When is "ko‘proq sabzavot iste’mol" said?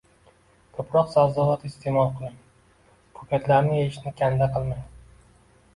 0.77-2.09